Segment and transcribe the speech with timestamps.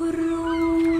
[0.00, 0.97] ครู